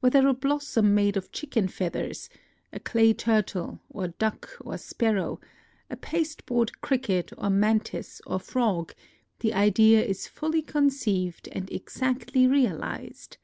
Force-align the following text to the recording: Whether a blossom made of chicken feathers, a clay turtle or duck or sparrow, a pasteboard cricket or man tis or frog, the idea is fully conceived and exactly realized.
Whether 0.00 0.26
a 0.26 0.34
blossom 0.34 0.92
made 0.92 1.16
of 1.16 1.30
chicken 1.30 1.68
feathers, 1.68 2.28
a 2.72 2.80
clay 2.80 3.12
turtle 3.14 3.78
or 3.88 4.08
duck 4.08 4.50
or 4.60 4.76
sparrow, 4.76 5.38
a 5.88 5.94
pasteboard 5.96 6.80
cricket 6.80 7.30
or 7.38 7.48
man 7.48 7.78
tis 7.78 8.20
or 8.26 8.40
frog, 8.40 8.92
the 9.38 9.54
idea 9.54 10.04
is 10.04 10.26
fully 10.26 10.62
conceived 10.62 11.48
and 11.52 11.70
exactly 11.70 12.48
realized. 12.48 13.36